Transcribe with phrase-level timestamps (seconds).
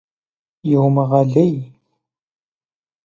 [0.71, 1.55] Иумыгъэлей!